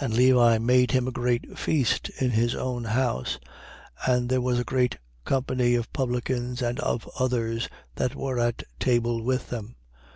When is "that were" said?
7.94-8.40